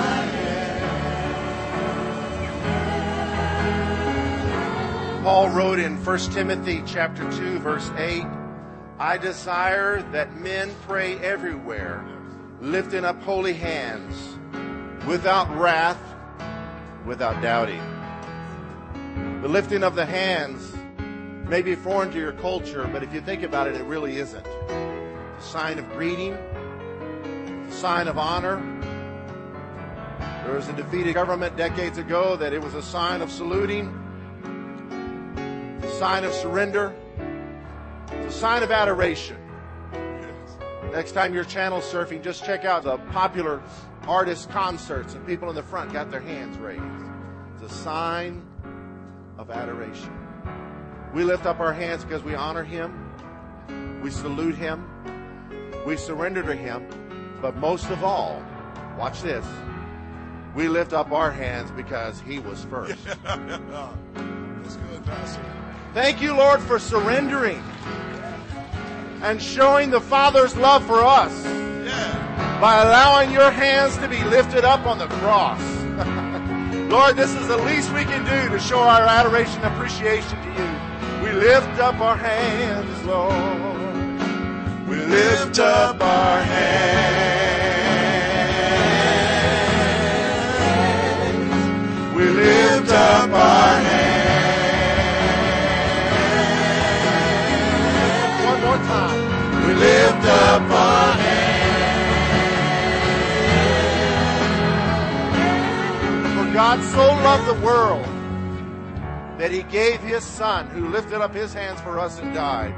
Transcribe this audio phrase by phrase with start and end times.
[5.23, 8.27] Paul wrote in 1 Timothy chapter 2 verse 8,
[8.99, 12.05] I desire that men pray everywhere,
[12.63, 14.39] lifting up holy hands,
[15.05, 15.99] without wrath,
[17.05, 17.83] without doubting.
[19.43, 20.73] The lifting of the hands
[21.49, 24.47] may be foreign to your culture, but if you think about it, it really isn't.
[24.47, 26.35] It's a sign of greeting,
[27.65, 28.63] it's a sign of honor.
[30.45, 33.99] There was a defeated government decades ago that it was a sign of saluting
[35.83, 36.95] a sign of surrender.
[38.13, 39.42] It's a sign of adoration.
[40.93, 43.63] Next time you're channel surfing, just check out the popular
[44.07, 46.83] artist concerts and people in the front got their hands raised.
[47.55, 48.43] It's a sign
[49.39, 50.13] of adoration.
[51.15, 53.11] We lift up our hands because we honor him.
[54.03, 54.87] We salute him.
[55.87, 56.87] We surrender to him.
[57.41, 58.45] But most of all,
[58.99, 59.47] watch this.
[60.55, 63.03] We lift up our hands because he was first.
[63.25, 65.45] That's good, Pastor.
[65.95, 67.63] Thank you, Lord, for surrendering
[69.23, 72.59] and showing the Father's love for us Yeah.
[72.61, 75.61] by allowing your hands to be lifted up on the cross.
[76.91, 80.49] Lord, this is the least we can do to show our adoration and appreciation to
[80.49, 80.69] you.
[81.23, 84.89] We lift up our hands, Lord.
[84.89, 87.31] We lift up our hands.
[92.17, 93.92] We lift up our hands.
[99.83, 101.59] Lift up our hands.
[106.39, 108.07] For God so loved the world
[109.39, 112.73] that he gave his son who lifted up his hands for us and died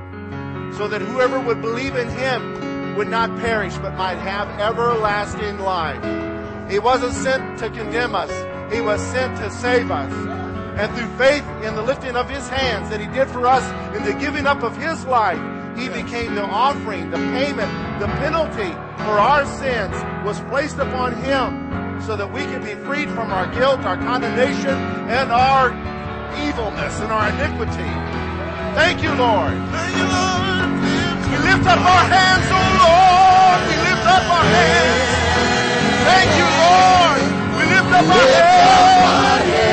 [0.77, 6.03] so that whoever would believe in him would not perish but might have everlasting life.
[6.71, 8.31] He wasn't sent to condemn us.
[8.73, 10.13] He was sent to save us.
[10.81, 13.65] And through faith in the lifting of his hands that he did for us
[13.95, 15.39] in the giving up of his life,
[15.77, 17.71] he became the offering, the payment,
[18.01, 18.71] the penalty
[19.05, 23.47] for our sins was placed upon him so that we can be freed from our
[23.55, 24.77] guilt, our condemnation,
[25.11, 25.71] and our
[26.47, 27.91] evilness and our iniquity.
[28.75, 29.55] Thank you, Lord.
[29.71, 30.69] Thank you, Lord.
[31.31, 33.61] We lift up our hands, oh Lord.
[33.71, 35.25] We lift up our hands.
[36.07, 37.23] Thank you, Lord.
[37.59, 39.64] We lift up our hands.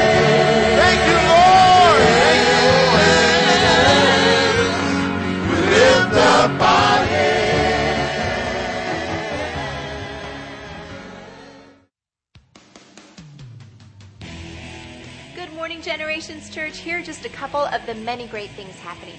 [16.51, 16.79] Church.
[16.79, 19.15] Here are just a couple of the many great things happening.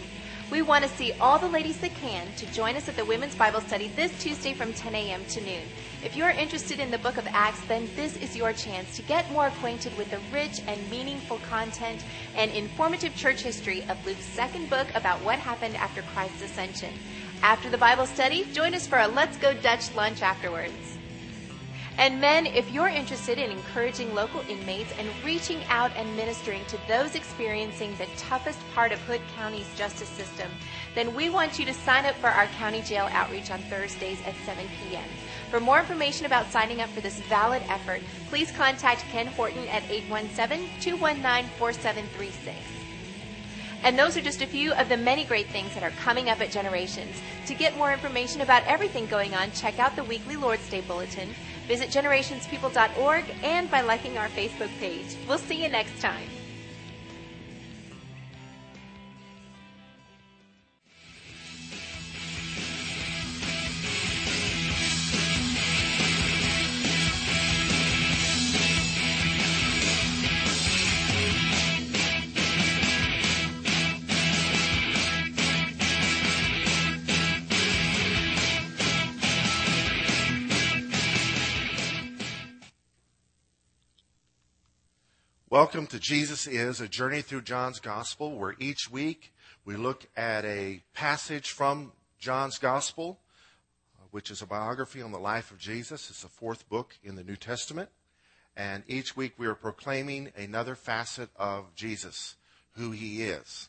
[0.50, 3.34] We want to see all the ladies that can to join us at the Women's
[3.34, 5.24] Bible Study this Tuesday from 10 a.m.
[5.30, 5.62] to noon.
[6.04, 9.30] If you're interested in the book of Acts, then this is your chance to get
[9.32, 12.04] more acquainted with the rich and meaningful content
[12.36, 16.92] and informative church history of Luke's second book about what happened after Christ's ascension.
[17.42, 20.91] After the Bible study, join us for a Let's Go Dutch lunch afterwards.
[21.98, 26.78] And men, if you're interested in encouraging local inmates and reaching out and ministering to
[26.88, 30.50] those experiencing the toughest part of Hood County's justice system,
[30.94, 34.34] then we want you to sign up for our county jail outreach on Thursdays at
[34.46, 35.04] 7 p.m.
[35.50, 38.00] For more information about signing up for this valid effort,
[38.30, 42.54] please contact Ken Horton at 817-219-4736.
[43.84, 46.40] And those are just a few of the many great things that are coming up
[46.40, 47.20] at Generations.
[47.46, 51.34] To get more information about everything going on, check out the weekly Lord's Day Bulletin,
[51.66, 55.16] visit generationspeople.org, and by liking our Facebook page.
[55.28, 56.28] We'll see you next time.
[85.52, 89.34] Welcome to Jesus is a journey through John's gospel where each week
[89.66, 93.20] we look at a passage from John's gospel,
[94.12, 96.08] which is a biography on the life of Jesus.
[96.08, 97.90] It's the fourth book in the New Testament.
[98.56, 102.36] And each week we are proclaiming another facet of Jesus,
[102.78, 103.68] who he is.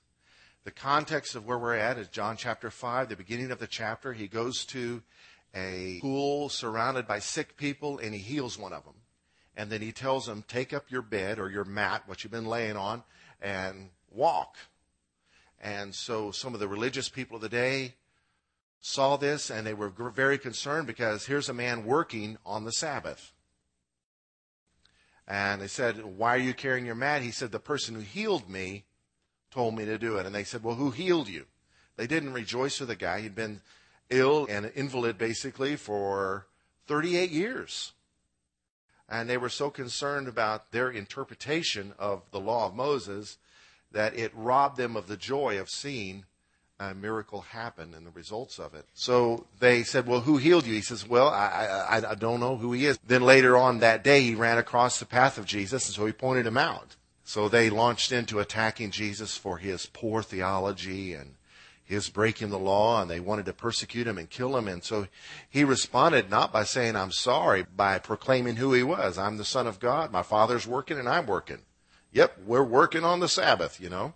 [0.63, 4.13] The context of where we're at is John chapter 5, the beginning of the chapter.
[4.13, 5.03] He goes to
[5.53, 9.02] a pool surrounded by sick people and he heals one of them.
[9.55, 12.45] And then he tells them, take up your bed or your mat, what you've been
[12.45, 13.03] laying on,
[13.41, 14.55] and walk.
[15.61, 17.93] And so some of the religious people of the day
[18.81, 23.31] saw this and they were very concerned because here's a man working on the Sabbath.
[25.27, 27.21] And they said, Why are you carrying your mat?
[27.21, 28.83] He said, The person who healed me
[29.51, 30.25] told me to do it.
[30.25, 31.45] And they said, Well, who healed you?
[31.95, 33.21] They didn't rejoice with the guy.
[33.21, 33.61] He'd been
[34.09, 36.47] ill and an invalid basically for
[36.87, 37.93] 38 years.
[39.09, 43.37] And they were so concerned about their interpretation of the law of Moses
[43.91, 46.25] that it robbed them of the joy of seeing
[46.79, 48.85] a miracle happen and the results of it.
[48.93, 50.73] So they said, Well, who healed you?
[50.73, 52.97] He says, Well, I, I, I don't know who he is.
[53.05, 56.11] Then later on that day, he ran across the path of Jesus, and so he
[56.11, 56.95] pointed him out.
[57.23, 61.35] So they launched into attacking Jesus for his poor theology and
[61.93, 64.67] his breaking the law, and they wanted to persecute him and kill him.
[64.67, 65.07] And so
[65.49, 69.17] he responded not by saying, I'm sorry, by proclaiming who he was.
[69.17, 70.11] I'm the Son of God.
[70.11, 71.59] My Father's working, and I'm working.
[72.11, 74.13] Yep, we're working on the Sabbath, you know.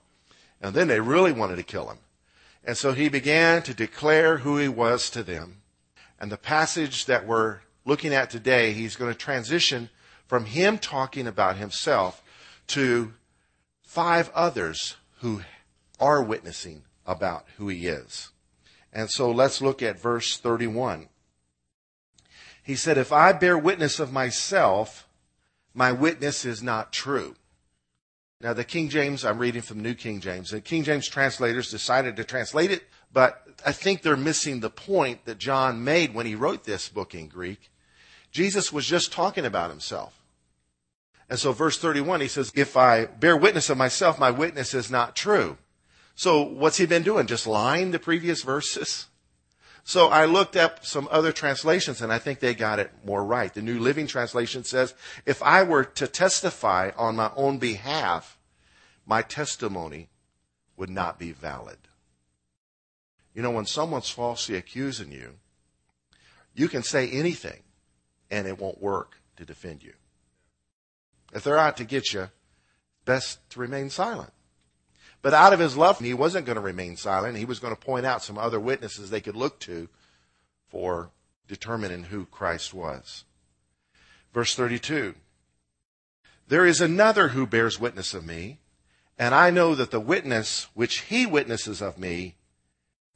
[0.61, 1.99] And then they really wanted to kill him.
[2.63, 5.61] And so he began to declare who he was to them.
[6.19, 9.89] And the passage that we're looking at today, he's going to transition
[10.27, 12.21] from him talking about himself
[12.67, 13.13] to
[13.81, 15.41] five others who
[15.99, 18.29] are witnessing about who he is.
[18.93, 21.07] And so let's look at verse 31.
[22.61, 25.07] He said, If I bear witness of myself,
[25.73, 27.35] my witness is not true.
[28.41, 30.51] Now, the King James, I'm reading from New King James.
[30.51, 35.25] The King James translators decided to translate it, but I think they're missing the point
[35.25, 37.71] that John made when he wrote this book in Greek.
[38.31, 40.21] Jesus was just talking about himself.
[41.29, 44.91] And so, verse 31, he says, If I bear witness of myself, my witness is
[44.91, 45.57] not true.
[46.17, 47.27] So, what's he been doing?
[47.27, 49.05] Just lying the previous verses?
[49.83, 53.53] So I looked up some other translations and I think they got it more right.
[53.53, 54.93] The New Living Translation says,
[55.25, 58.37] if I were to testify on my own behalf,
[59.05, 60.09] my testimony
[60.75, 61.77] would not be valid.
[63.33, 65.35] You know, when someone's falsely accusing you,
[66.53, 67.61] you can say anything
[68.29, 69.93] and it won't work to defend you.
[71.31, 72.29] If they're out to get you,
[73.05, 74.33] best to remain silent.
[75.21, 77.37] But out of his love, he wasn't going to remain silent.
[77.37, 79.89] He was going to point out some other witnesses they could look to
[80.69, 81.11] for
[81.47, 83.23] determining who Christ was.
[84.33, 85.15] Verse 32
[86.47, 88.59] There is another who bears witness of me,
[89.17, 92.35] and I know that the witness which he witnesses of me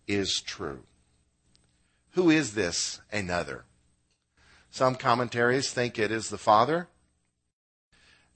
[0.08, 0.84] is true.
[2.12, 3.66] Who is this another?
[4.70, 6.88] Some commentaries think it is the Father,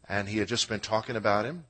[0.07, 1.65] and he had just been talking about him.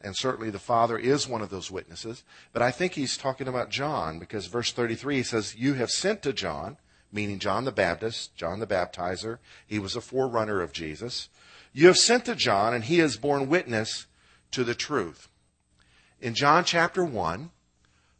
[0.00, 2.24] And certainly the Father is one of those witnesses.
[2.52, 6.22] But I think he's talking about John because verse 33 he says, You have sent
[6.22, 6.78] to John,
[7.12, 9.38] meaning John the Baptist, John the baptizer.
[9.66, 11.28] He was a forerunner of Jesus.
[11.72, 14.06] You have sent to John, and he has borne witness
[14.52, 15.28] to the truth.
[16.20, 17.50] In John chapter 1,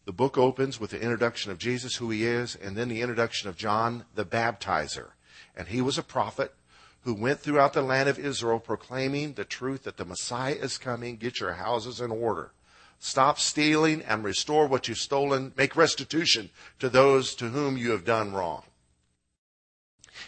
[0.04, 3.48] the book opens with the introduction of Jesus, who he is, and then the introduction
[3.48, 5.10] of John the baptizer.
[5.56, 6.54] And he was a prophet
[7.02, 11.16] who went throughout the land of Israel proclaiming the truth that the Messiah is coming.
[11.16, 12.52] Get your houses in order.
[12.98, 15.52] Stop stealing and restore what you've stolen.
[15.56, 18.64] Make restitution to those to whom you have done wrong.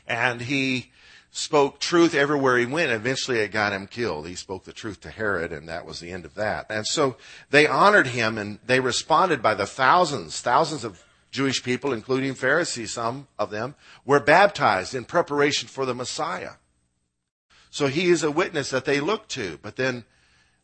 [0.07, 0.91] And he
[1.31, 2.91] spoke truth everywhere he went.
[2.91, 4.27] Eventually it got him killed.
[4.27, 6.67] He spoke the truth to Herod and that was the end of that.
[6.71, 7.17] And so
[7.51, 12.93] they honored him and they responded by the thousands, thousands of Jewish people, including Pharisees,
[12.93, 13.75] some of them,
[14.05, 16.53] were baptized in preparation for the Messiah.
[17.73, 19.59] So he is a witness that they look to.
[19.63, 20.05] But then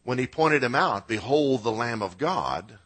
[0.05, 2.79] when he pointed him out, behold the Lamb of God,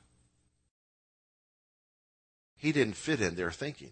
[2.56, 3.90] he didn't fit in their thinking.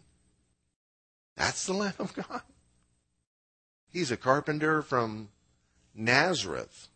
[1.37, 2.43] That's the Lamb of God.
[3.89, 5.31] He's a carpenter from
[5.97, 6.87] Nazareth.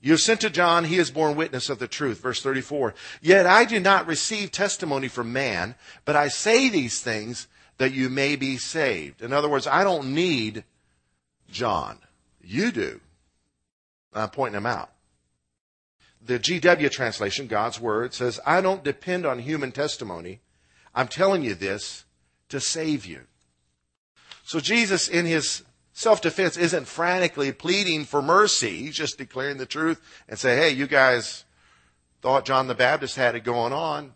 [0.00, 2.20] You have sent to John, he has borne witness of the truth.
[2.20, 2.94] Verse 34.
[3.22, 7.46] Yet I do not receive testimony from man, but I say these things
[7.78, 9.22] that you may be saved.
[9.22, 10.64] In other words, I don't need
[11.48, 12.00] John.
[12.46, 13.00] You do.
[14.12, 14.90] I'm pointing them out.
[16.24, 20.40] The GW translation, God's Word, says, I don't depend on human testimony.
[20.94, 22.04] I'm telling you this
[22.48, 23.22] to save you.
[24.44, 28.78] So Jesus, in his self-defense, isn't frantically pleading for mercy.
[28.78, 31.44] He's just declaring the truth and say, hey, you guys
[32.22, 34.12] thought John the Baptist had it going on.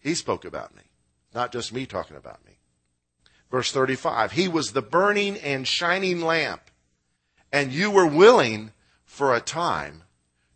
[0.00, 0.82] He spoke about me,
[1.34, 2.58] not just me talking about me.
[3.50, 6.62] Verse 35, he was the burning and shining lamp
[7.52, 8.72] and you were willing
[9.04, 10.02] for a time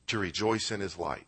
[0.08, 1.26] to rejoice in his light.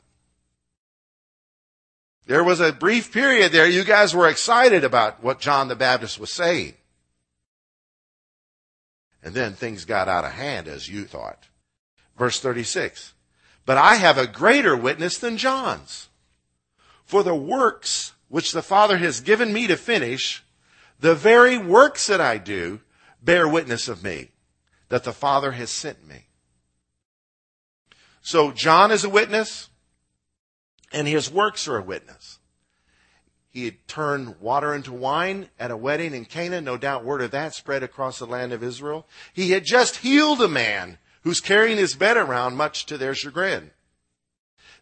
[2.27, 6.19] There was a brief period there you guys were excited about what John the Baptist
[6.19, 6.75] was saying.
[9.23, 11.49] And then things got out of hand as you thought.
[12.19, 13.15] Verse 36.
[13.65, 16.09] But I have a greater witness than John's.
[17.05, 20.43] For the works which the Father has given me to finish,
[20.99, 22.81] the very works that I do
[23.23, 24.31] bear witness of me,
[24.93, 26.27] that the Father has sent me.
[28.21, 29.71] So John is a witness,
[30.93, 32.39] and his works are a witness.
[33.49, 36.61] He had turned water into wine at a wedding in Cana.
[36.61, 39.07] No doubt word of that spread across the land of Israel.
[39.33, 43.71] He had just healed a man who's carrying his bed around much to their chagrin.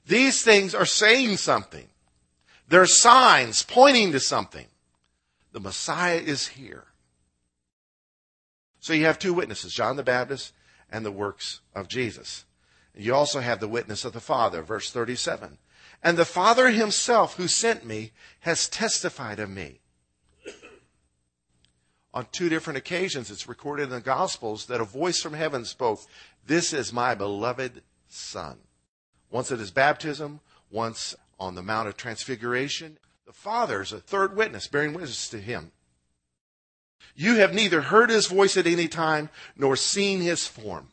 [0.08, 1.86] These things are saying something.
[2.68, 4.66] They're signs pointing to something.
[5.52, 6.86] The Messiah is here.
[8.80, 10.52] So you have two witnesses, John the Baptist
[10.90, 12.44] and the works of Jesus.
[12.94, 15.58] You also have the witness of the Father, verse 37.
[16.02, 19.80] And the Father himself who sent me has testified of me.
[22.12, 26.00] On two different occasions, it's recorded in the Gospels that a voice from heaven spoke,
[26.44, 28.58] This is my beloved Son.
[29.30, 32.98] Once at his baptism, once on the Mount of Transfiguration.
[33.26, 35.70] The Father is a third witness, bearing witness to him.
[37.14, 40.88] You have neither heard his voice at any time nor seen his form.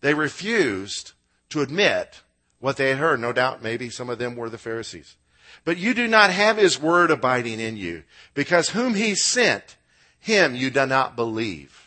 [0.00, 1.12] They refused
[1.50, 2.22] to admit
[2.60, 3.20] what they had heard.
[3.20, 5.16] No doubt, maybe some of them were the Pharisees.
[5.64, 9.76] But you do not have his word abiding in you, because whom he sent,
[10.18, 11.84] him you do not believe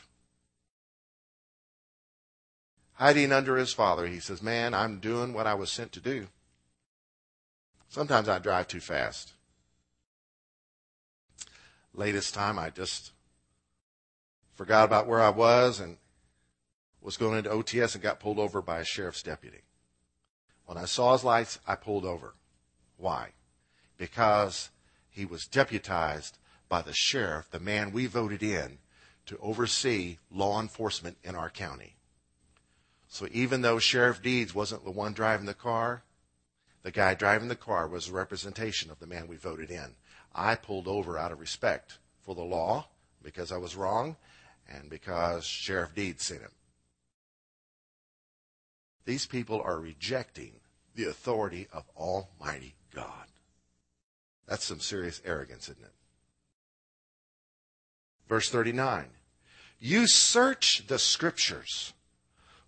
[2.98, 4.08] hiding under his father.
[4.08, 6.28] He says, Man, I'm doing what I was sent to do.
[7.90, 9.34] Sometimes I drive too fast.
[11.98, 13.12] Latest time, I just
[14.54, 15.98] forgot about where I was and
[17.02, 19.64] was going into OTS and got pulled over by a sheriff's deputy.
[20.68, 22.36] When I saw his lights, I pulled over.
[22.98, 23.30] Why?
[23.98, 24.70] Because
[25.10, 26.38] he was deputized
[26.70, 28.78] by the sheriff, the man we voted in,
[29.26, 31.96] to oversee law enforcement in our county.
[33.08, 36.04] So even though Sheriff Deeds wasn't the one driving the car,
[36.84, 39.96] the guy driving the car was a representation of the man we voted in.
[40.34, 42.88] I pulled over out of respect for the law
[43.24, 44.16] because I was wrong
[44.70, 46.52] and because Sheriff Deeds sent him.
[49.06, 50.54] These people are rejecting
[50.96, 53.28] the authority of Almighty God.
[54.48, 55.94] That's some serious arrogance, isn't it?
[58.28, 59.06] Verse 39.
[59.80, 61.94] You search the scriptures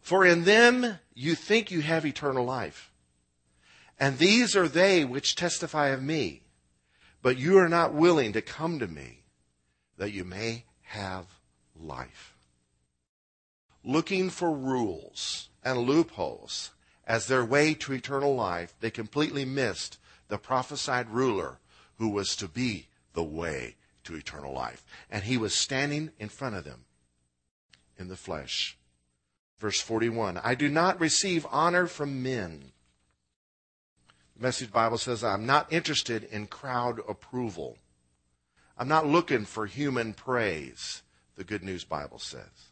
[0.01, 2.88] for in them you think you have eternal life.
[4.00, 6.44] And these are they which testify of me.
[7.22, 9.24] But you are not willing to come to me
[9.98, 11.25] that you may have
[11.75, 12.36] life.
[13.84, 16.72] Looking for rules and loopholes
[17.06, 19.98] as their way to eternal life, they completely missed
[20.29, 21.60] the prophesied ruler
[21.98, 23.75] who was to be the way
[24.06, 24.86] to eternal life.
[25.12, 26.86] And he was standing in front of them
[27.98, 28.77] in the flesh.
[29.58, 32.72] Verse 41 I do not receive honor from men.
[34.39, 37.77] Message Bible says, I'm not interested in crowd approval.
[38.77, 41.03] I'm not looking for human praise,
[41.36, 42.69] the Good News Bible says.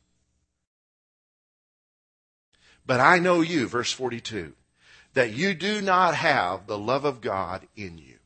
[2.86, 4.54] But I know you, verse 42,
[5.14, 8.20] that you do not have the love of God in you.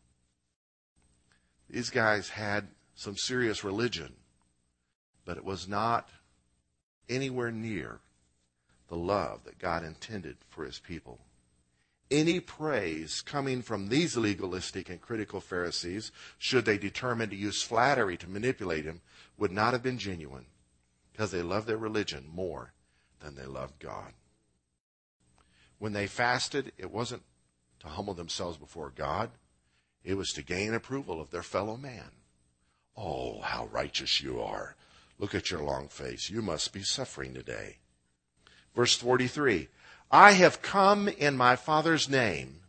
[1.67, 4.13] These guys had some serious religion,
[5.25, 6.09] but it was not
[7.09, 7.99] anywhere near
[8.87, 11.19] the love that God intended for his people.
[12.11, 18.17] Any praise coming from these legalistic and critical Pharisees, should they determine to use flattery
[18.17, 18.99] to manipulate him,
[19.37, 20.47] would not have been genuine
[21.13, 22.73] because they loved their religion more
[23.21, 24.11] than they loved God.
[25.79, 27.23] When they fasted, it wasn't
[27.79, 29.31] to humble themselves before God,
[30.03, 32.11] it was to gain approval of their fellow man.
[32.97, 34.75] Oh, how righteous you are.
[35.17, 36.29] Look at your long face.
[36.29, 37.77] You must be suffering today.
[38.75, 39.69] Verse 43
[40.11, 42.63] I have come in my Father's name,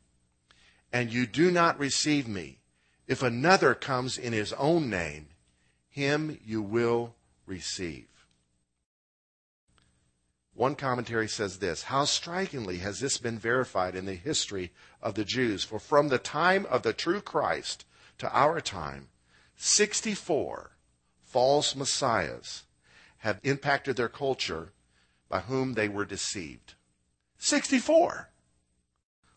[0.92, 2.60] and you do not receive me.
[3.08, 5.26] If another comes in his own name,
[5.88, 8.06] him you will receive.
[10.54, 14.70] One commentary says this How strikingly has this been verified in the history
[15.02, 15.64] of the Jews?
[15.64, 17.84] For from the time of the true Christ
[18.18, 19.08] to our time,
[19.56, 20.70] 64
[21.24, 22.62] false messiahs
[23.18, 24.72] have impacted their culture
[25.28, 26.74] by whom they were deceived.
[27.42, 28.28] 64.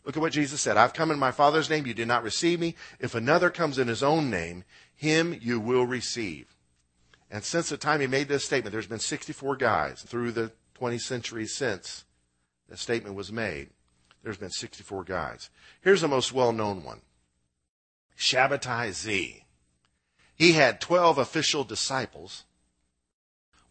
[0.06, 0.78] Look at what Jesus said.
[0.78, 1.88] I've come in my Father's name.
[1.88, 2.76] You did not receive me.
[3.00, 4.64] If another comes in his own name,
[4.96, 6.56] him you will receive.
[7.32, 11.00] And since the time he made this statement, there's been 64 guys through the 20
[11.00, 12.06] centuries since
[12.70, 13.70] the statement was made.
[14.22, 15.50] There's been 64 guys.
[15.82, 17.02] Here's the most well known one
[18.16, 19.46] Shabbatai Z.
[20.36, 22.44] He had 12 official disciples.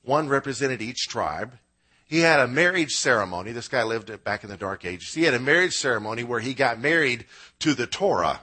[0.02, 1.58] One represented each tribe.
[2.06, 3.52] He had a marriage ceremony.
[3.52, 5.14] This guy lived back in the dark ages.
[5.14, 7.24] He had a marriage ceremony where he got married
[7.60, 8.40] to the Torah.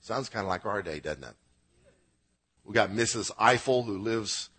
[0.00, 1.34] Sounds kind of like our day, doesn't it?
[2.64, 3.30] We got Mrs.
[3.38, 4.50] Eiffel who lives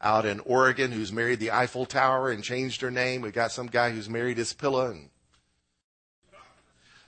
[0.00, 3.20] out in Oregon who's married the Eiffel Tower and changed her name.
[3.20, 5.08] We got some guy who's married his pillow and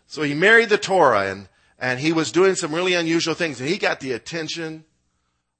[0.06, 3.68] so he married the Torah and, and he was doing some really unusual things and
[3.68, 4.84] he got the attention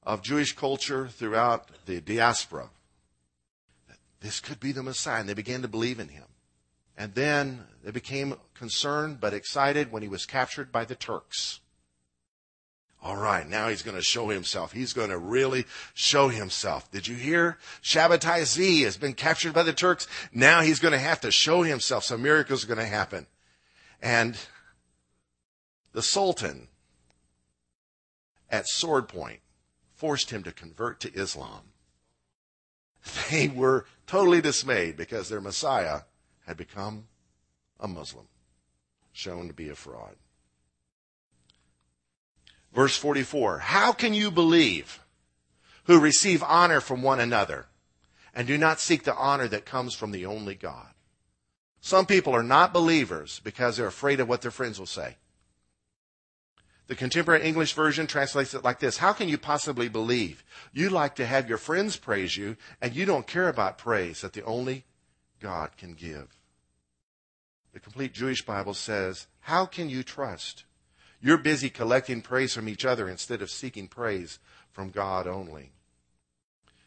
[0.05, 2.71] of Jewish culture throughout the diaspora.
[4.21, 6.25] This could be the Messiah and they began to believe in him.
[6.97, 11.61] And then they became concerned but excited when he was captured by the Turks.
[13.03, 14.73] All right, now he's going to show himself.
[14.73, 16.91] He's going to really show himself.
[16.91, 17.59] Did you hear?
[17.83, 20.09] Shabbatai Z has been captured by the Turks.
[20.33, 22.05] Now he's going to have to show himself.
[22.05, 23.27] Some miracles are going to happen.
[24.03, 24.37] And
[25.93, 26.69] the Sultan
[28.51, 29.41] at sword point
[29.95, 31.73] forced him to convert to Islam.
[33.31, 36.03] They were totally dismayed because their Messiah
[36.47, 37.09] had become
[37.81, 38.27] a Muslim,
[39.13, 40.17] shown to be a fraud.
[42.73, 45.01] Verse 44 How can you believe
[45.85, 47.67] who receive honor from one another
[48.35, 50.89] and do not seek the honor that comes from the only God?
[51.81, 55.17] Some people are not believers because they're afraid of what their friends will say.
[56.89, 60.45] The contemporary English version translates it like this How can you possibly believe?
[60.73, 64.33] You like to have your friends praise you, and you don't care about praise that
[64.33, 64.85] the only
[65.41, 66.37] God can give.
[67.73, 70.65] The complete Jewish Bible says, How can you trust?
[71.21, 74.39] You're busy collecting praise from each other instead of seeking praise
[74.71, 75.73] from God only.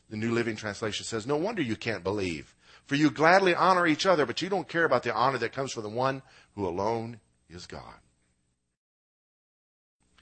[0.10, 2.56] The New Living Translation says, No wonder you can't believe.
[2.86, 5.74] For you gladly honor each other, but you don't care about the honor that comes
[5.74, 6.24] from the one
[6.56, 8.00] who alone is God.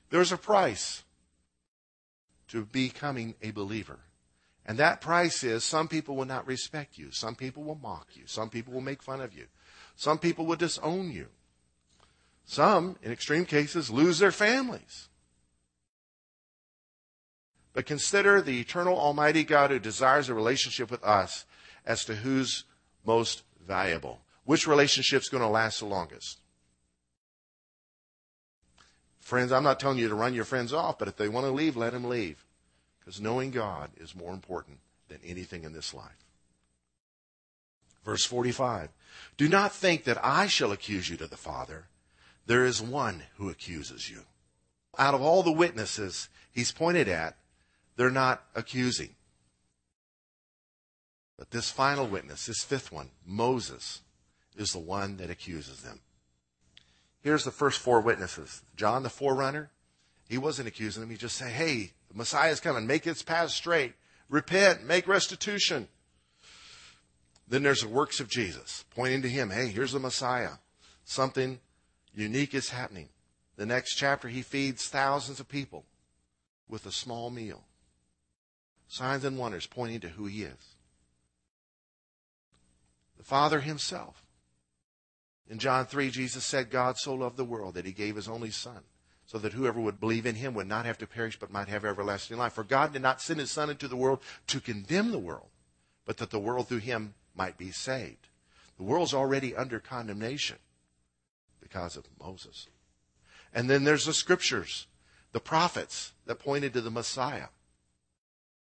[0.09, 1.03] There's a price
[2.49, 3.99] to becoming a believer.
[4.65, 7.11] And that price is some people will not respect you.
[7.11, 8.23] Some people will mock you.
[8.25, 9.45] Some people will make fun of you.
[9.95, 11.27] Some people will disown you.
[12.45, 15.09] Some, in extreme cases, lose their families.
[17.73, 21.45] But consider the eternal Almighty God who desires a relationship with us
[21.85, 22.63] as to who's
[23.05, 24.21] most valuable.
[24.45, 26.39] Which relationship's going to last the longest?
[29.27, 31.51] Friends, I'm not telling you to run your friends off, but if they want to
[31.51, 32.45] leave, let them leave.
[32.97, 36.23] Because knowing God is more important than anything in this life.
[38.05, 38.87] Verse 45
[39.35, 41.87] Do not think that I shall accuse you to the Father.
[42.45, 44.21] There is one who accuses you.
[44.97, 47.35] Out of all the witnesses he's pointed at,
[47.97, 49.09] they're not accusing.
[51.37, 53.99] But this final witness, this fifth one, Moses,
[54.55, 55.99] is the one that accuses them.
[57.27, 58.63] Here's the first four witnesses.
[58.77, 59.69] John, the forerunner,
[60.29, 61.09] he wasn't accusing them.
[61.09, 62.87] He just said, hey, the Messiah's coming.
[62.87, 63.95] Make its path straight.
[64.29, 64.85] Repent.
[64.85, 65.89] Make restitution.
[67.45, 69.49] Then there's the works of Jesus, pointing to him.
[69.49, 70.51] Hey, here's the Messiah.
[71.03, 71.59] Something
[72.15, 73.09] unique is happening.
[73.57, 75.83] The next chapter, he feeds thousands of people
[76.69, 77.65] with a small meal.
[78.87, 80.75] Signs and wonders pointing to who he is.
[83.17, 84.23] The Father himself.
[85.49, 88.51] In John 3, Jesus said, God so loved the world that he gave his only
[88.51, 88.81] Son,
[89.25, 91.85] so that whoever would believe in him would not have to perish but might have
[91.85, 92.53] everlasting life.
[92.53, 95.49] For God did not send his Son into the world to condemn the world,
[96.05, 98.27] but that the world through him might be saved.
[98.77, 100.57] The world's already under condemnation
[101.61, 102.67] because of Moses.
[103.53, 104.87] And then there's the scriptures,
[105.31, 107.47] the prophets that pointed to the Messiah.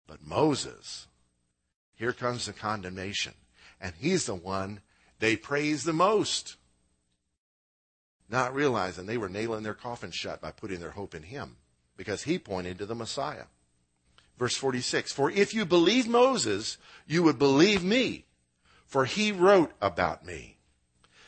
[0.06, 1.06] But Moses,
[1.94, 3.34] here comes the condemnation.
[3.80, 4.80] And he's the one
[5.18, 6.56] they praise the most.
[8.28, 11.56] Not realizing they were nailing their coffin shut by putting their hope in him
[11.96, 13.44] because he pointed to the Messiah.
[14.38, 18.24] Verse 46 For if you believe Moses, you would believe me,
[18.86, 20.56] for he wrote about me.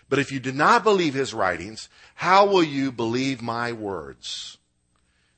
[0.09, 4.59] But if you do not believe his writings, how will you believe my words?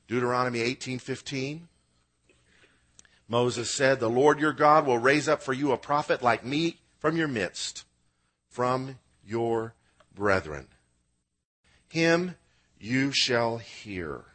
[0.07, 1.67] Deuteronomy 18:15
[3.27, 6.79] Moses said, "The Lord your God will raise up for you a prophet like me
[6.97, 7.83] from your midst,
[8.49, 9.75] from your
[10.13, 10.67] brethren.
[11.89, 12.35] Him
[12.79, 14.25] you shall hear."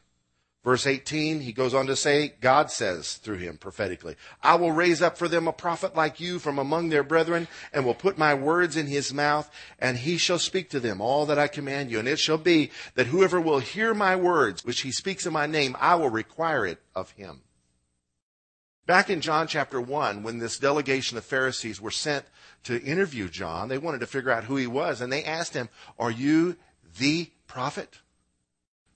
[0.65, 5.03] Verse 18, he goes on to say, God says through him prophetically, I will raise
[5.03, 8.33] up for them a prophet like you from among their brethren, and will put my
[8.35, 11.99] words in his mouth, and he shall speak to them all that I command you.
[11.99, 15.47] And it shall be that whoever will hear my words, which he speaks in my
[15.47, 17.43] name, I will require it of him.
[18.87, 22.25] Back in John chapter 1, when this delegation of Pharisees were sent
[22.65, 25.69] to interview John, they wanted to figure out who he was, and they asked him,
[25.99, 26.57] Are you
[26.99, 27.99] the prophet?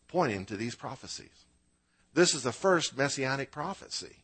[0.09, 1.45] Pointing to these prophecies.
[2.15, 4.17] This is the first messianic prophecy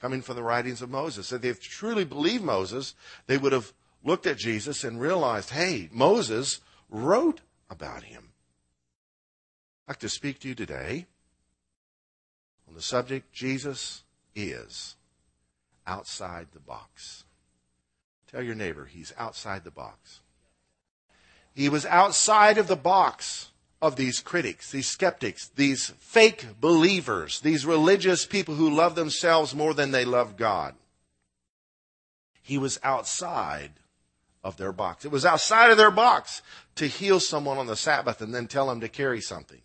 [0.00, 1.32] coming from the writings of Moses.
[1.32, 2.94] If they truly believed Moses,
[3.26, 3.72] they would have
[4.04, 8.30] looked at Jesus and realized, hey, Moses wrote about him.
[9.88, 11.06] I'd like to speak to you today
[12.68, 14.04] on the subject Jesus
[14.36, 14.94] is
[15.88, 17.24] outside the box.
[18.30, 20.20] Tell your neighbor he's outside the box.
[21.52, 23.48] He was outside of the box
[23.82, 29.74] of these critics, these skeptics, these fake believers, these religious people who love themselves more
[29.74, 30.76] than they love God.
[32.40, 33.72] He was outside
[34.44, 35.04] of their box.
[35.04, 36.42] It was outside of their box
[36.76, 39.60] to heal someone on the Sabbath and then tell them to carry something.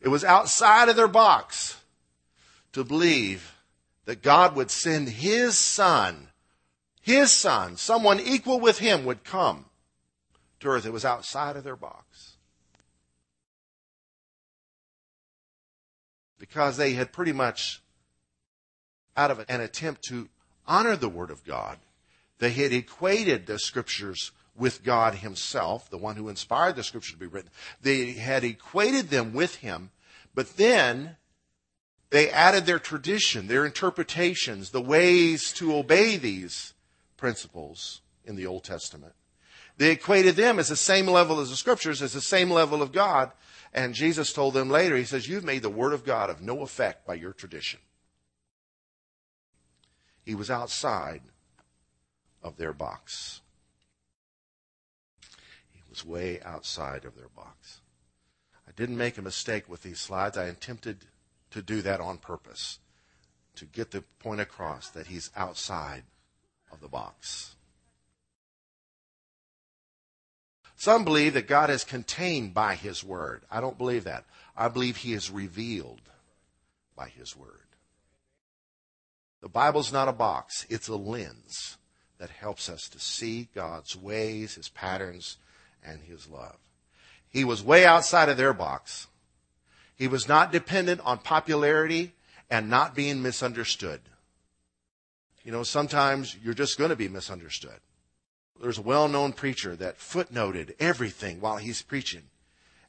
[0.00, 1.80] It was outside of their box
[2.72, 3.54] to believe
[4.06, 6.28] that God would send His Son,
[7.02, 9.66] His Son, someone equal with Him would come
[10.60, 10.86] to earth.
[10.86, 12.31] It was outside of their box.
[16.42, 17.80] Because they had pretty much,
[19.16, 20.28] out of an attempt to
[20.66, 21.78] honor the Word of God,
[22.40, 27.18] they had equated the Scriptures with God Himself, the one who inspired the Scripture to
[27.18, 27.52] be written.
[27.80, 29.92] They had equated them with Him,
[30.34, 31.14] but then
[32.10, 36.74] they added their tradition, their interpretations, the ways to obey these
[37.16, 39.12] principles in the Old Testament.
[39.76, 42.90] They equated them as the same level as the scriptures, as the same level of
[42.90, 43.30] God.
[43.72, 46.60] And Jesus told them later, He says, You've made the Word of God of no
[46.62, 47.80] effect by your tradition.
[50.24, 51.22] He was outside
[52.42, 53.40] of their box.
[55.70, 57.80] He was way outside of their box.
[58.66, 60.36] I didn't make a mistake with these slides.
[60.36, 61.06] I attempted
[61.50, 62.78] to do that on purpose,
[63.56, 66.04] to get the point across that he's outside
[66.70, 67.56] of the box.
[70.82, 73.44] Some believe that God is contained by His Word.
[73.48, 74.24] I don't believe that.
[74.56, 76.00] I believe He is revealed
[76.96, 77.68] by His Word.
[79.42, 81.76] The Bible's not a box, it's a lens
[82.18, 85.36] that helps us to see God's ways, His patterns,
[85.86, 86.58] and His love.
[87.28, 89.06] He was way outside of their box.
[89.94, 92.12] He was not dependent on popularity
[92.50, 94.00] and not being misunderstood.
[95.44, 97.78] You know, sometimes you're just going to be misunderstood.
[98.60, 102.22] There's a well known preacher that footnoted everything while he's preaching.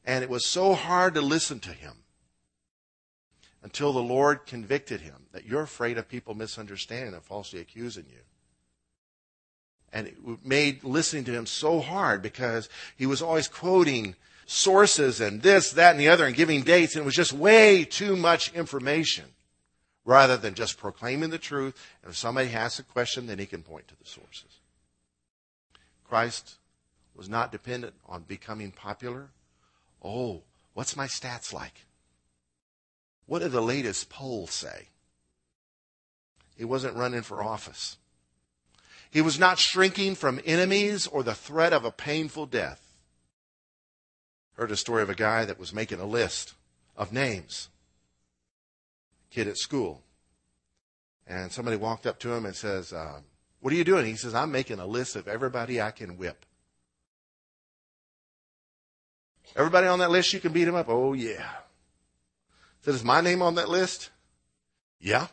[0.05, 2.03] And it was so hard to listen to him
[3.63, 8.19] until the Lord convicted him that you're afraid of people misunderstanding and falsely accusing you.
[9.93, 15.41] And it made listening to him so hard because he was always quoting sources and
[15.41, 16.95] this, that, and the other and giving dates.
[16.95, 19.25] And it was just way too much information
[20.03, 21.75] rather than just proclaiming the truth.
[22.01, 24.59] And if somebody has a question, then he can point to the sources.
[26.13, 26.57] Christ
[27.15, 29.31] was not dependent on becoming popular.
[30.03, 30.43] Oh,
[30.75, 31.87] what's my stats like?
[33.25, 34.89] What do the latest polls say?
[36.55, 37.97] He wasn't running for office.
[39.09, 42.93] He was not shrinking from enemies or the threat of a painful death.
[44.53, 46.53] Heard a story of a guy that was making a list
[46.95, 47.69] of names.
[49.31, 50.03] Kid at school.
[51.25, 53.21] And somebody walked up to him and says, uh,
[53.63, 54.05] What are you doing?
[54.05, 56.45] He says, I'm making a list of everybody I can whip.
[59.55, 60.87] Everybody on that list, you can beat him up?
[60.89, 61.49] Oh, yeah.
[62.81, 64.09] Said, Is my name on that list?
[64.99, 65.27] Yeah.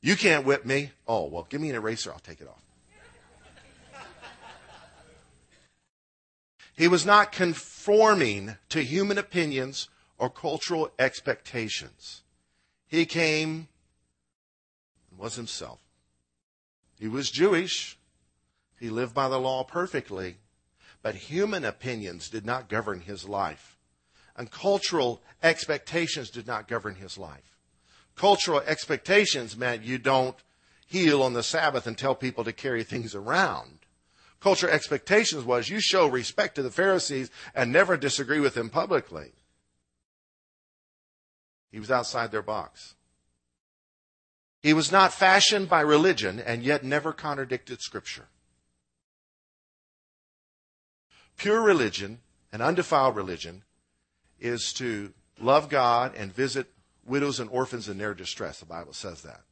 [0.00, 0.90] You can't whip me.
[1.06, 2.12] Oh, well, give me an eraser.
[2.12, 2.64] I'll take it off.
[6.76, 12.22] He was not conforming to human opinions or cultural expectations.
[12.88, 13.68] He came
[15.12, 15.78] and was himself.
[16.98, 17.98] He was Jewish.
[18.78, 20.38] He lived by the law perfectly.
[21.02, 23.76] But human opinions did not govern his life.
[24.36, 27.56] And cultural expectations did not govern his life.
[28.14, 30.36] Cultural expectations meant you don't
[30.86, 33.78] heal on the Sabbath and tell people to carry things around
[34.40, 39.32] cultural expectations was you show respect to the Pharisees and never disagree with them publicly.
[41.70, 42.94] He was outside their box.
[44.62, 48.26] He was not fashioned by religion and yet never contradicted Scripture.
[51.36, 52.18] Pure religion
[52.52, 53.62] and undefiled religion
[54.40, 56.66] is to love God and visit
[57.06, 58.58] widows and orphans in their distress.
[58.58, 59.42] The Bible says that.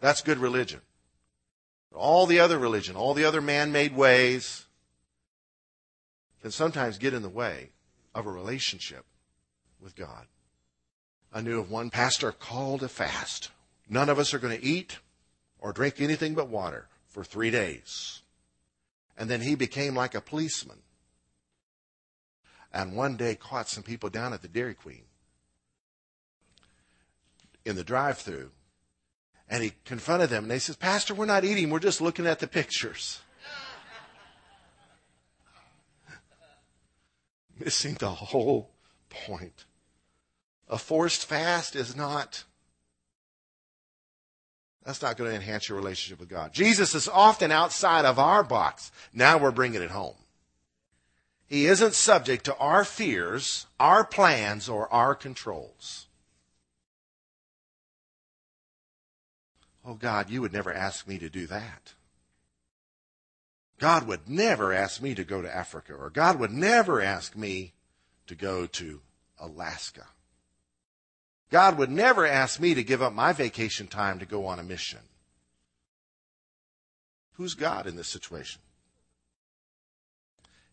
[0.00, 0.80] That's good religion.
[1.94, 4.66] All the other religion, all the other man made ways
[6.42, 7.70] can sometimes get in the way
[8.14, 9.04] of a relationship
[9.80, 10.26] with God.
[11.32, 13.50] I knew of one pastor called a fast
[13.92, 15.00] None of us are going to eat
[15.58, 18.22] or drink anything but water for three days.
[19.18, 20.78] And then he became like a policeman.
[22.72, 25.02] And one day caught some people down at the Dairy Queen
[27.66, 28.52] in the drive through.
[29.46, 32.38] And he confronted them and they says, Pastor, we're not eating, we're just looking at
[32.38, 33.20] the pictures.
[37.60, 38.70] Missing the whole
[39.10, 39.66] point.
[40.66, 42.44] A forced fast is not
[44.84, 46.52] that's not going to enhance your relationship with God.
[46.52, 48.90] Jesus is often outside of our box.
[49.12, 50.16] Now we're bringing it home.
[51.46, 56.06] He isn't subject to our fears, our plans, or our controls.
[59.84, 61.94] Oh God, you would never ask me to do that.
[63.78, 67.72] God would never ask me to go to Africa, or God would never ask me
[68.28, 69.00] to go to
[69.38, 70.06] Alaska.
[71.52, 74.62] God would never ask me to give up my vacation time to go on a
[74.62, 75.00] mission.
[77.34, 78.62] Who's God in this situation?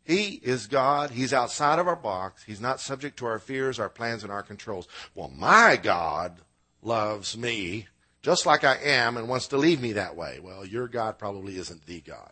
[0.05, 1.11] He is God.
[1.11, 2.43] He's outside of our box.
[2.45, 4.87] He's not subject to our fears, our plans, and our controls.
[5.13, 6.37] Well, my God
[6.81, 7.87] loves me
[8.21, 10.39] just like I am and wants to leave me that way.
[10.41, 12.31] Well, your God probably isn't the God.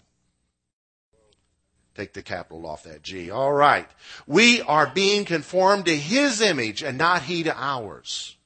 [1.95, 3.29] Take the capital off that G.
[3.29, 3.89] All right.
[4.25, 8.36] We are being conformed to His image and not He to ours.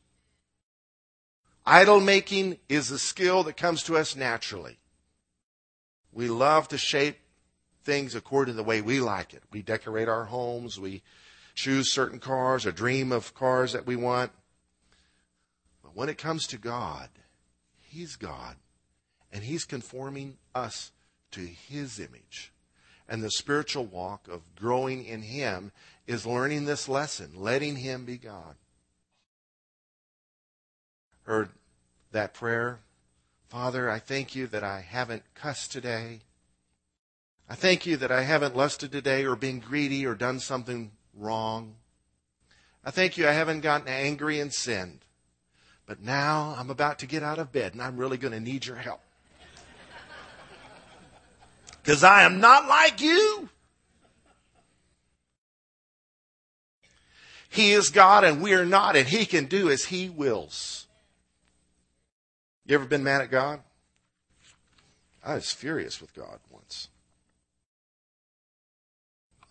[1.66, 4.80] Idol making is a skill that comes to us naturally.
[6.12, 7.20] We love to shape
[7.84, 9.44] things according to the way we like it.
[9.52, 11.04] We decorate our homes, we
[11.54, 14.32] choose certain cars or dream of cars that we want.
[15.84, 17.10] But when it comes to God,
[17.78, 18.56] He's God,
[19.32, 20.92] and He's conforming us
[21.32, 22.52] to His image.
[23.08, 25.72] And the spiritual walk of growing in Him
[26.08, 28.56] is learning this lesson, letting Him be God
[31.32, 31.50] heard
[32.12, 32.82] that prayer.
[33.48, 36.20] Father, I thank you that I haven't cussed today.
[37.50, 41.76] I thank you that I haven't lusted today or been greedy or done something wrong.
[42.84, 45.06] I thank you I haven't gotten angry and sinned.
[45.86, 48.66] But now I'm about to get out of bed and I'm really going to need
[48.66, 49.00] your help.
[51.82, 53.48] Because I am not like you.
[57.48, 60.88] He is God and we are not, and He can do as He wills.
[62.72, 63.60] You ever been mad at God?
[65.26, 66.88] I was furious with God once.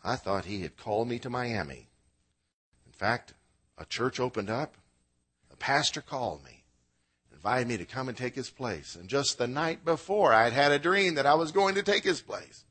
[0.02, 1.88] I thought he had called me to Miami.
[2.87, 3.35] In fact,
[3.76, 4.74] a church opened up.
[5.52, 6.64] A pastor called me,
[7.30, 8.94] invited me to come and take his place.
[8.94, 11.83] And just the night before, I had had a dream that I was going to
[11.83, 12.64] take his place.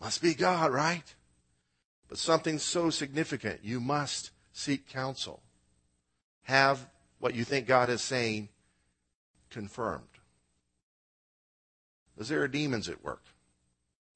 [0.00, 1.14] Must be God, right?
[2.08, 5.42] But something so significant, you must seek counsel.
[6.44, 8.48] Have what you think God is saying
[9.50, 10.04] confirmed.
[12.14, 13.22] Because there are demons at work,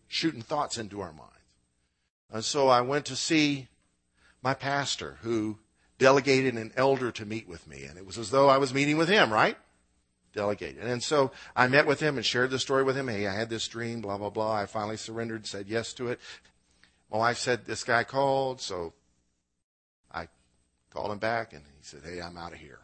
[0.09, 1.31] shooting thoughts into our minds.
[2.31, 3.69] And so I went to see
[4.43, 5.59] my pastor who
[5.99, 7.85] delegated an elder to meet with me.
[7.85, 9.57] And it was as though I was meeting with him, right?
[10.35, 10.83] Delegated.
[10.83, 13.09] And so I met with him and shared the story with him.
[13.09, 14.55] Hey, I had this dream, blah, blah, blah.
[14.55, 16.21] I finally surrendered, said yes to it.
[17.11, 18.93] My wife said, this guy called, so
[20.13, 20.29] I
[20.91, 22.81] called him back and he said, hey, I'm out of here.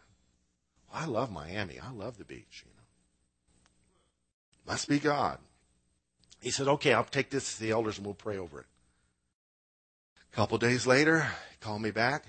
[0.93, 1.79] I love Miami.
[1.79, 4.71] I love the beach, you know.
[4.73, 5.39] Must be God.
[6.41, 8.65] He said, okay, I'll take this to the elders and we'll pray over it.
[10.31, 12.25] A couple days later, he called me back.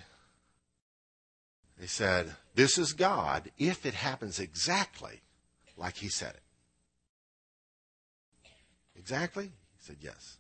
[1.80, 5.22] He said, this is God if it happens exactly
[5.76, 6.42] like he said it.
[8.96, 9.44] Exactly?
[9.44, 10.36] He said, yes.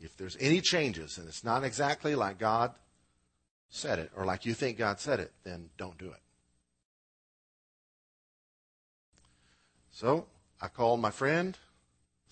[0.00, 2.74] If there's any changes and it's not exactly like God
[3.70, 6.21] said it or like you think God said it, then don't do it.
[9.92, 10.26] So
[10.60, 11.56] I called my friend,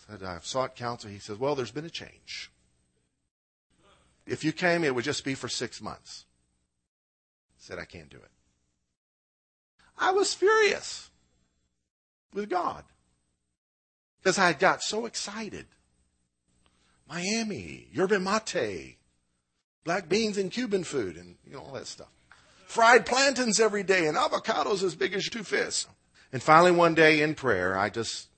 [0.08, 1.10] said, I've sought counsel.
[1.10, 2.50] He says, Well, there's been a change.
[4.26, 6.24] If you came, it would just be for six months.
[7.58, 8.30] Said, I can't do it.
[9.98, 11.10] I was furious
[12.32, 12.84] with God
[14.18, 15.66] because I had got so excited.
[17.08, 18.96] Miami, yerba mate,
[19.84, 22.08] black beans and Cuban food, and you know all that stuff.
[22.66, 25.86] Fried plantains every day, and avocados as big as two fists.
[26.32, 28.28] And finally, one day in prayer, I just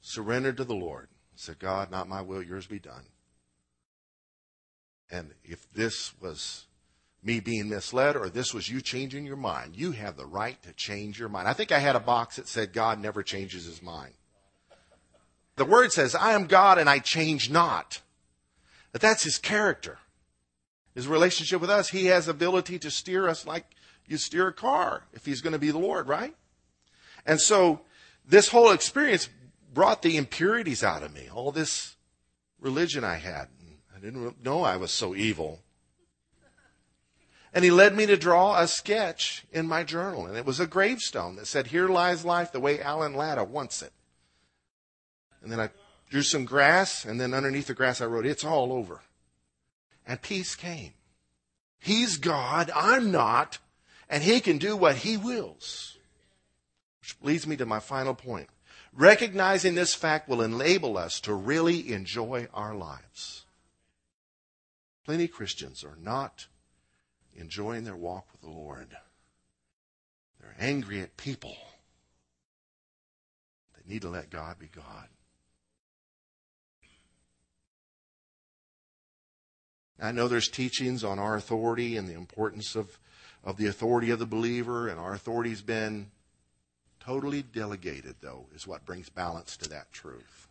[0.00, 1.08] surrendered to the Lord.
[1.10, 3.04] I Said, God, not my will, yours be done.
[5.10, 6.66] And if this was
[7.22, 10.72] me being misled or this was you changing your mind, you have the right to
[10.72, 11.46] change your mind.
[11.46, 14.14] I think I had a box that said, God never changes his mind.
[15.56, 18.00] The word says, I am God and I change not.
[18.90, 19.98] But that's his character.
[20.94, 23.66] His relationship with us, he has ability to steer us like
[24.06, 26.34] you steer a car if he's going to be the Lord, right?
[27.26, 27.80] And so
[28.26, 29.28] this whole experience
[29.72, 31.96] brought the impurities out of me, all this
[32.60, 33.48] religion I had.
[33.94, 35.60] I didn't know I was so evil.
[37.54, 40.66] And he led me to draw a sketch in my journal, and it was a
[40.66, 43.92] gravestone that said, Here lies life the way Alan Latta wants it.
[45.42, 45.68] And then I
[46.08, 49.00] drew some grass, and then underneath the grass I wrote, It's all over.
[50.06, 50.94] And peace came.
[51.78, 53.58] He's God, I'm not,
[54.08, 55.91] and he can do what he wills.
[57.02, 58.48] Which leads me to my final point.
[58.92, 63.44] Recognizing this fact will enable us to really enjoy our lives.
[65.04, 66.46] Plenty Christians are not
[67.34, 68.96] enjoying their walk with the Lord.
[70.40, 71.56] They're angry at people.
[73.74, 75.08] They need to let God be God.
[80.00, 82.98] I know there's teachings on our authority and the importance of,
[83.44, 86.10] of the authority of the believer, and our authority's been
[87.04, 90.48] totally delegated, though, is what brings balance to that truth.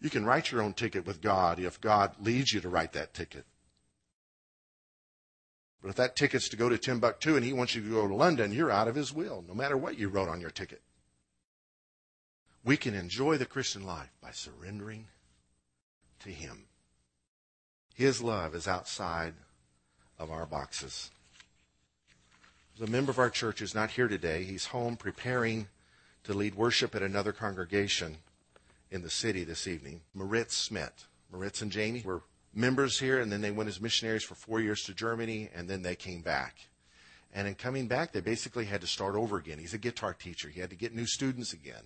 [0.00, 3.14] You can write your own ticket with God if God leads you to write that
[3.14, 3.44] ticket.
[5.80, 8.14] But if that ticket's to go to Timbuktu and he wants you to go to
[8.14, 10.82] London, you're out of his will, no matter what you wrote on your ticket.
[12.64, 15.06] We can enjoy the Christian life by surrendering
[16.20, 16.64] to him.
[17.94, 19.34] His love is outside
[20.18, 21.10] of our boxes.
[22.76, 24.42] There's a member of our church who's not here today.
[24.42, 25.68] He's home preparing
[26.24, 28.16] to lead worship at another congregation
[28.90, 30.00] in the city this evening.
[30.12, 31.06] Moritz Smith.
[31.30, 34.82] Moritz and Jamie were members here, and then they went as missionaries for four years
[34.84, 36.68] to Germany, and then they came back.
[37.32, 39.58] And in coming back, they basically had to start over again.
[39.58, 40.48] He's a guitar teacher.
[40.48, 41.82] He had to get new students again.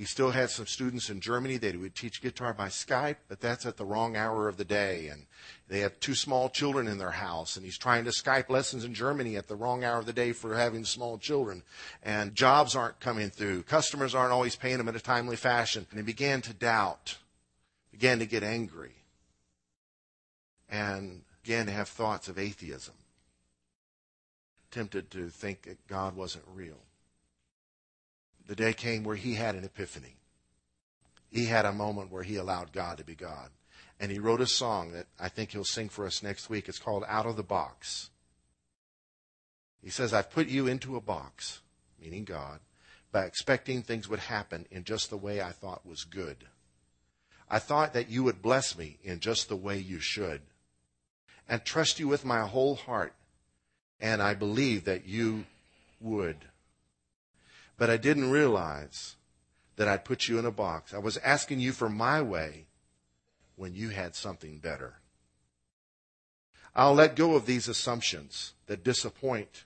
[0.00, 3.38] He still had some students in Germany that he would teach guitar by Skype, but
[3.38, 5.08] that's at the wrong hour of the day.
[5.08, 5.26] And
[5.68, 8.94] they have two small children in their house, and he's trying to Skype lessons in
[8.94, 11.62] Germany at the wrong hour of the day for having small children.
[12.02, 13.64] And jobs aren't coming through.
[13.64, 15.86] Customers aren't always paying him in a timely fashion.
[15.90, 17.18] And he began to doubt,
[17.90, 18.94] began to get angry,
[20.70, 22.94] and began to have thoughts of atheism.
[24.70, 26.78] Tempted to think that God wasn't real
[28.50, 30.16] the day came where he had an epiphany.
[31.30, 33.50] He had a moment where he allowed God to be God.
[34.00, 36.68] And he wrote a song that I think he'll sing for us next week.
[36.68, 38.10] It's called Out of the Box.
[39.80, 41.60] He says, I've put you into a box,
[42.02, 42.58] meaning God,
[43.12, 46.48] by expecting things would happen in just the way I thought was good.
[47.48, 50.40] I thought that you would bless me in just the way you should
[51.48, 53.14] and trust you with my whole heart.
[54.00, 55.44] And I believe that you
[56.00, 56.46] would.
[57.80, 59.16] But I didn't realize
[59.76, 60.92] that I'd put you in a box.
[60.92, 62.66] I was asking you for my way
[63.56, 64.96] when you had something better.
[66.76, 69.64] I'll let go of these assumptions that disappoint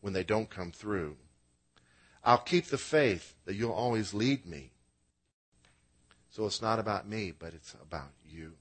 [0.00, 1.16] when they don't come through.
[2.24, 4.72] I'll keep the faith that you'll always lead me.
[6.30, 8.54] So it's not about me, but it's about you.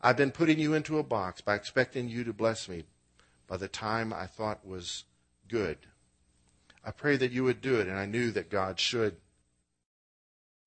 [0.00, 2.84] I've been putting you into a box by expecting you to bless me
[3.48, 5.02] by the time I thought was
[5.48, 5.78] good.
[6.84, 9.16] I pray that you would do it, and I knew that God should.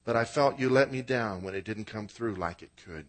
[0.06, 3.06] But I felt you let me down when it didn't come through like it could.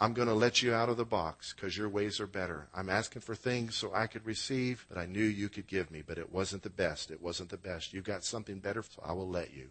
[0.00, 2.68] I'm going to let you out of the box because your ways are better.
[2.72, 6.02] I'm asking for things so I could receive that I knew you could give me,
[6.06, 7.10] but it wasn't the best.
[7.10, 7.92] It wasn't the best.
[7.92, 9.70] You've got something better, so I will let you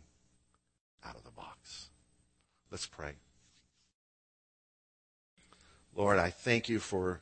[1.06, 1.88] out of the box.
[2.70, 3.14] Let's pray.
[5.96, 7.22] Lord, I thank you for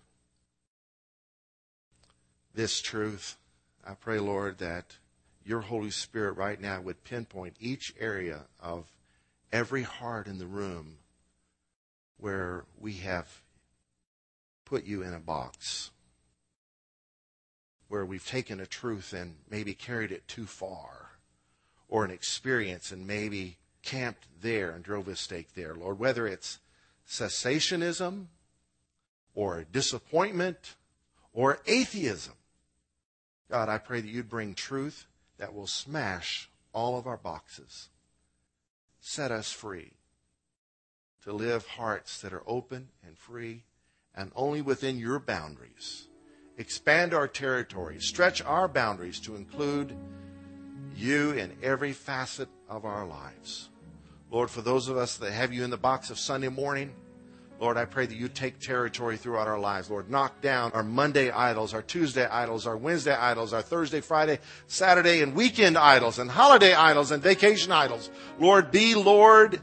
[2.55, 3.37] this truth.
[3.85, 4.97] I pray, Lord, that
[5.45, 8.85] your Holy Spirit right now would pinpoint each area of
[9.51, 10.97] every heart in the room
[12.17, 13.41] where we have
[14.65, 15.91] put you in a box,
[17.87, 21.11] where we've taken a truth and maybe carried it too far,
[21.87, 25.75] or an experience and maybe camped there and drove a stake there.
[25.75, 26.57] Lord, whether it's
[27.07, 28.25] cessationism
[29.35, 30.73] or disappointment
[31.33, 32.33] or atheism,
[33.49, 35.05] God, I pray that you'd bring truth
[35.37, 37.89] that will smash all of our boxes.
[38.99, 39.93] Set us free
[41.23, 43.63] to live hearts that are open and free
[44.15, 46.07] and only within your boundaries.
[46.57, 49.95] Expand our territory, stretch our boundaries to include
[50.95, 53.69] you in every facet of our lives.
[54.31, 56.93] Lord, for those of us that have you in the box of Sunday morning,
[57.59, 59.89] Lord, I pray that you take territory throughout our lives.
[59.89, 64.39] Lord, knock down our Monday idols, our Tuesday idols, our Wednesday idols, our Thursday, Friday,
[64.67, 68.09] Saturday, and weekend idols, and holiday idols, and vacation idols.
[68.39, 69.61] Lord, be Lord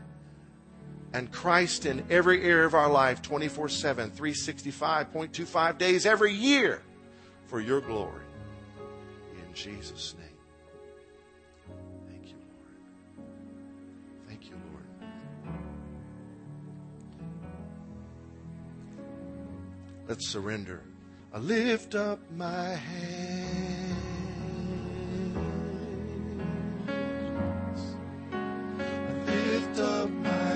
[1.13, 6.81] and Christ in every area of our life 24 7, 365.25 days every year
[7.47, 8.25] for your glory.
[9.35, 10.32] In Jesus' name.
[20.09, 20.83] Let's surrender.
[21.33, 23.97] I lift up my hands.
[28.71, 30.52] I lift up my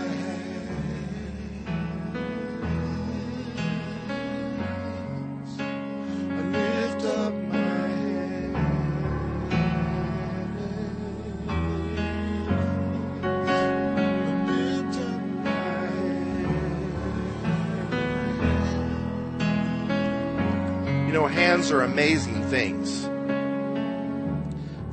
[21.36, 21.70] hands.
[21.70, 23.02] Are amazing things.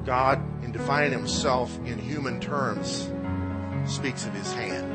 [0.06, 3.10] God, in defining himself in human terms,
[3.86, 4.92] speaks of his hand.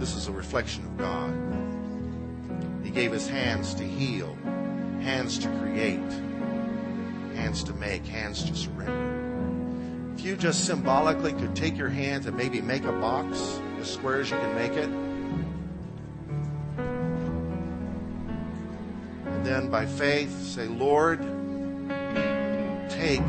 [0.00, 1.32] This is a reflection of God.
[2.84, 4.36] He gave us hands to heal,
[5.00, 6.00] hands to create,
[7.36, 10.14] hands to make, hands to surrender.
[10.16, 14.20] If you just symbolically could take your hands and maybe make a box as square
[14.20, 14.90] as you can make it,
[19.52, 21.20] then by faith say, Lord,
[22.88, 23.20] take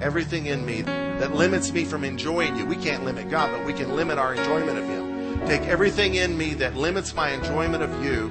[0.00, 2.64] everything in me that limits me from enjoying you.
[2.64, 5.46] We can't limit God, but we can limit our enjoyment of Him.
[5.46, 8.30] Take everything in me that limits my enjoyment of you.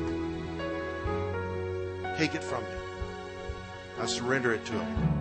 [2.17, 2.69] Take it from me.
[3.99, 5.11] I surrender it to Him.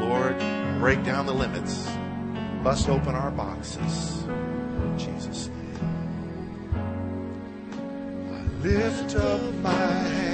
[0.00, 0.38] Lord,
[0.78, 1.88] break down the limits.
[2.62, 4.24] Bust open our boxes.
[8.62, 10.29] Lift up my hand.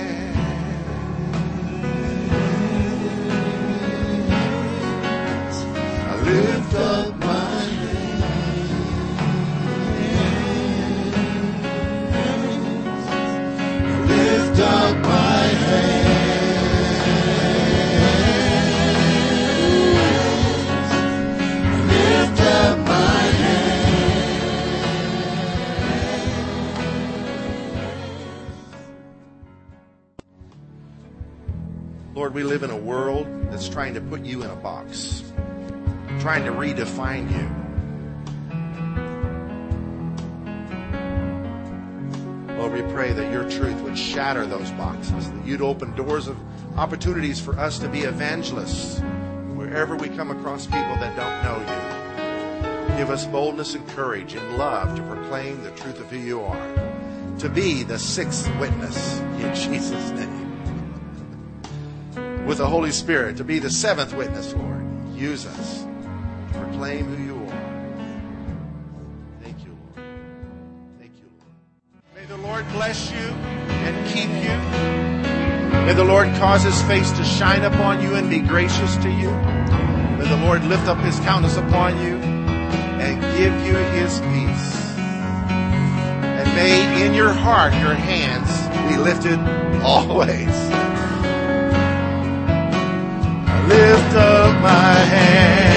[32.37, 35.25] We live in a world that's trying to put you in a box
[36.21, 37.49] trying to redefine you.
[42.59, 46.37] Lord, we pray that your truth would shatter those boxes, that you'd open doors of
[46.77, 49.01] opportunities for us to be evangelists
[49.55, 52.99] wherever we come across people that don't know you.
[52.99, 57.39] Give us boldness and courage and love to proclaim the truth of who you are,
[57.39, 60.36] to be the sixth witness in Jesus' name.
[62.47, 64.87] With the Holy Spirit, to be the seventh witness, Lord.
[65.17, 67.63] Use us to proclaim who you are.
[69.43, 70.07] Thank you, Lord.
[71.01, 72.15] Thank you, Lord.
[72.15, 74.57] May the Lord bless you and keep you.
[75.87, 79.31] May the Lord cause his face to shine upon you and be gracious to you.
[80.17, 84.97] May the Lord lift up his countenance upon you and give you his peace.
[84.99, 88.51] And may in your heart your hands
[88.89, 89.39] be lifted
[89.83, 90.86] always.
[94.63, 95.76] my hand.